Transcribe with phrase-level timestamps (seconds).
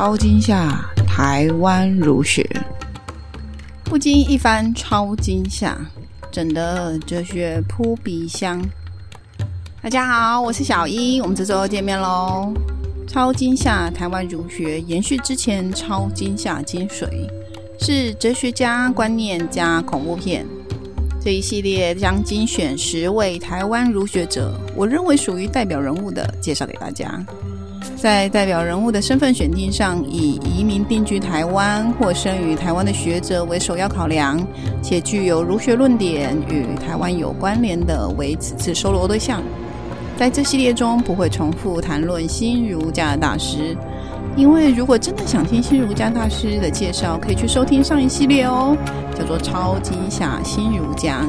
[0.00, 2.42] 超惊吓，台湾儒学，
[3.84, 5.76] 不经一番超惊吓，
[6.32, 8.66] 整得哲学扑鼻香。
[9.82, 12.50] 大家好，我是小一，我们这周又见面喽。
[13.06, 17.06] 超惊吓，台湾儒学延续之前超惊吓精髓，
[17.78, 20.46] 是哲学家观念加恐怖片。
[21.20, 27.22] 这一系列将精选十位台湾儒学者，我认为属于代表人物的，介绍给大家。
[28.00, 34.40] 在代表人物的身份选定上，以移民定居台湾或生于台湾的学者为首要考量，
[34.82, 39.42] 且具有儒学论点与台湾有关联的为此次收罗对象。
[40.16, 43.76] 在这系列中，不会重复谈论新儒家大师，
[44.34, 48.74] 因为如果真的想听新儒家大师的介绍，可以去收听上一系列哦，
[49.14, 51.20] 叫做《超惊吓新儒家》。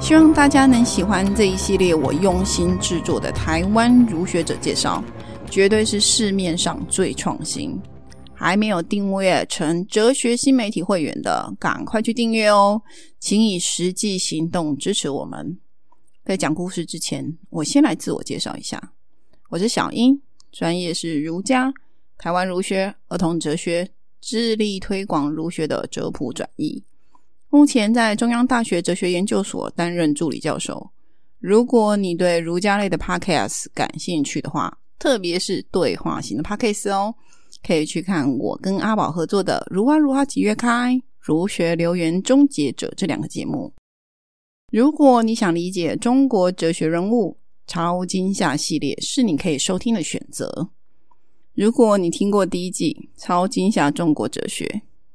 [0.00, 5.02] 希望大家能喜欢这一系列我用心制作的台湾儒学者介绍。
[5.50, 7.80] 绝对是市面上最创新，
[8.34, 12.80] 还没有订阅成哲学新媒体会员的，赶快去订阅哦！
[13.18, 15.58] 请以实际行动支持我们。
[16.24, 18.92] 在讲故事之前，我先来自我介绍一下，
[19.48, 20.20] 我是小英，
[20.52, 21.72] 专业是儒家、
[22.18, 23.88] 台湾儒学、儿童哲学，
[24.20, 26.82] 致力推广儒学的哲普转译。
[27.48, 30.90] 目前在中央大学哲学研究所担任助理教授。
[31.38, 37.14] 如果你对儒家类的 Podcast 感兴趣的话，特别是对话型的 Podcast 哦，
[37.66, 43.72] 可以去看我跟阿宝合作的《如花如花几月开》《儒学留言终结者》这两个节目。
[44.72, 50.70] 如果你想理解中国哲学人物，超惊吓系列是你可以收听的选择。
[51.54, 54.64] 如果你听过第一季《超惊吓中国哲学》，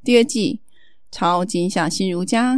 [0.04, 0.56] 第二季
[1.12, 2.56] 《超惊吓新儒家》，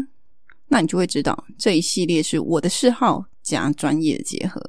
[0.68, 4.62] 那你就会知道这一系列是我的嗜好加专业的结合。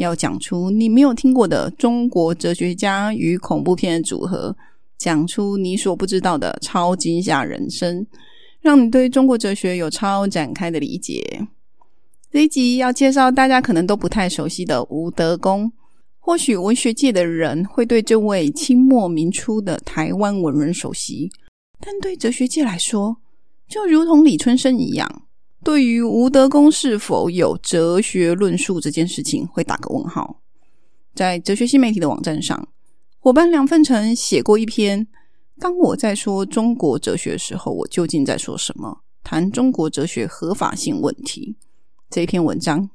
[0.00, 4.56] 要讲出你没有听过的中国哲学家与恐怖片的组合，
[4.98, 8.06] 讲出你所不知道的超惊吓人生，
[8.60, 11.46] 让你对中国哲学有超展开的理解。
[12.30, 15.72] 这一集要介绍大家可能都不太熟悉的吴德功，
[16.18, 21.30] 或许文学界的人会对这位清末民初的台湾文人熟悉，
[21.80, 23.16] 但对哲学界来说，
[23.68, 25.22] 就如同李春生一样。
[25.62, 30.40] 对于吴德功是否有哲学论述这件事情，会打个问号。
[31.14, 32.68] 在哲学新媒体的网站上，
[33.18, 35.06] 伙伴梁奋成写过一篇
[35.58, 39.00] 《当我在说中国哲学的时候，我究竟在说什么？
[39.22, 41.56] 谈中国哲学合法性问题》
[42.08, 42.88] 这一篇文章。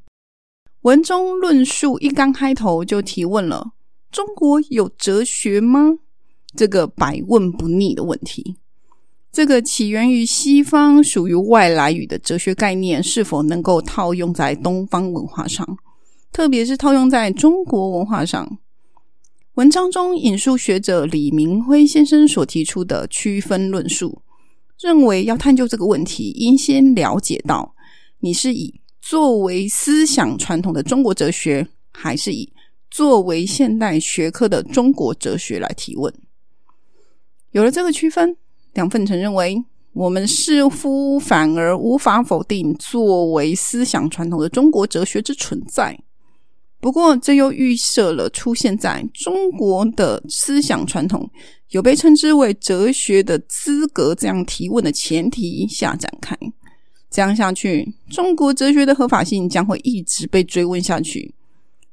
[0.82, 3.74] 文中论述一刚开头就提问了：
[4.12, 6.00] 中国有哲学吗？
[6.56, 8.58] 这个百问不腻的问题。
[9.35, 15.78] 这个起源于西方、属于外来语的哲学概念，是否能够套用在东方文化上？
[16.31, 18.57] 特别是套用在中国文化上？
[19.56, 24.22] 文章中引述学者李明辉先生所提出的区分论述，
[24.79, 27.75] 认为要探究这个问题，应先了解到
[28.19, 32.53] 你是以作为思想传统的中国哲学，还是以
[32.90, 36.13] 作为现代学科的中国哲学来提问。
[37.52, 38.38] 有了这个区分。
[38.75, 39.63] 梁奋成认为，
[39.94, 45.97] 我们似乎反而无法否定作为思想传统的中国哲学之存在。
[46.81, 51.28] 不过，这又预设了出现在中国的思想传统
[51.69, 56.38] 有被称之为哲学的资格这样提问的前提下展开。
[57.09, 61.34] 这样下去，中国哲学的合法性将会一直被追问下去。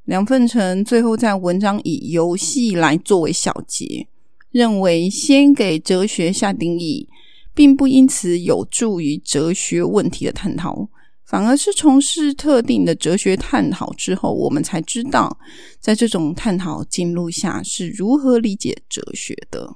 [0.05, 4.09] 梁奋成最后在文章以游戏来作为小结。
[4.53, 7.09] 认为先给哲学下定义，
[7.55, 10.89] 并不因此有助于哲学问题的探讨，
[11.25, 15.39] 反而是从事特定的哲学探讨之后，我们才知道，
[15.81, 19.75] 在这种探讨进入下是如何理解哲学的。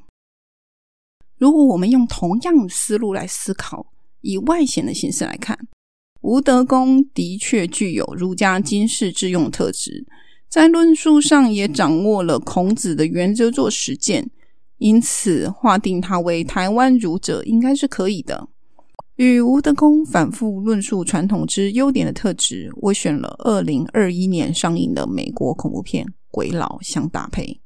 [1.38, 5.58] 如果我们用同样的思路来思考，以外显的形式来看，
[6.20, 10.06] 吴德公的确具有儒家经世致用特质，
[10.48, 14.30] 在论述上也掌握了孔子的原则做实践。
[14.78, 18.48] 因此，划定他为台湾儒者应该是可以的。
[19.16, 27.58] 与吴德公反复论述传统之优点的特质，我选了二零二一年上映的美国恐怖片《鬼佬》相搭配。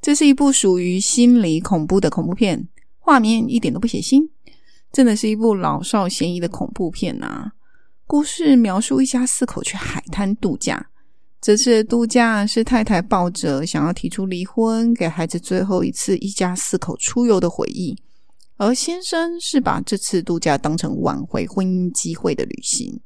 [0.00, 2.66] 这是一部属于心理恐怖的恐怖片，
[2.98, 4.28] 画面一点都不血腥，
[4.90, 7.52] 真的是一部老少咸宜的恐怖片啊！
[8.06, 10.88] 故事描述一家四口去海滩度假。
[11.46, 17.96] 这次度假是太太抱着想要提出离婚，给孩子最后一次一家四口出游的回忆，
[18.56, 22.98] 而先生是把这次度假当成挽回婚姻机会的旅行。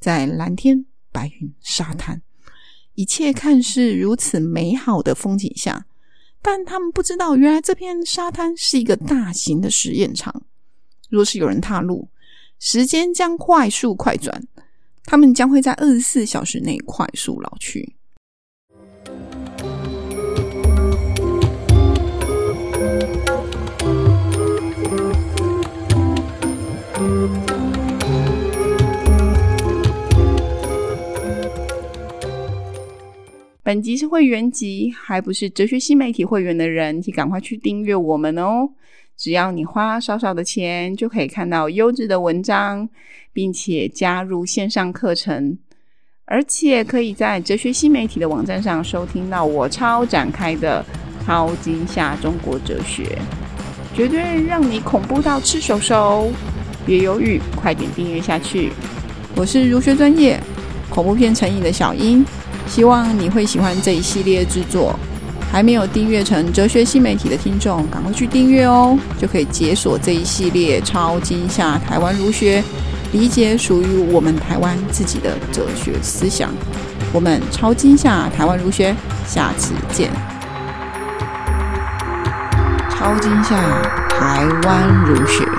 [0.00, 2.20] 在蓝天白云沙滩，
[2.96, 5.86] 一切看似如此美好的风景下，
[6.42, 10.42] 但他们不知道，原来这片沙滩是一个大型的实验场。
[11.08, 12.08] 若是有人踏入，
[12.58, 14.48] 时间将快速快转，
[15.10, 17.94] 他们将会在二十四小时内快速老去。
[33.62, 38.68] 本集是会员集，还不是哲学新媒体会员的人，请赶快去订阅我们哦！
[39.18, 42.88] 只要你花少少的钱，就可以看到优质的文章，
[43.32, 45.58] 并且加入线上课程，
[46.24, 50.84] 而且可以在哲学新媒体的网站上收听到我超展开的
[51.26, 53.18] 超惊吓中国哲学，
[53.92, 56.30] 绝对让你恐怖到吃手手！
[56.86, 58.72] 别犹豫，快点订阅下去！
[59.34, 60.40] 我是儒学专业
[60.88, 62.24] 恐怖片成瘾的小英。
[62.68, 64.96] 希望你会喜欢这一系列制作。
[65.50, 72.62] 还没有订阅成哲学新媒体的听众，赶快去订阅哦，就可以解锁这一系列超惊吓台湾儒学，
[73.12, 76.50] 理解属于我们台湾自己的哲学思想。
[77.12, 78.94] 我们超惊吓台湾儒学，
[79.26, 80.10] 下次见。
[82.90, 83.56] 超惊吓
[84.08, 85.57] 台湾儒学。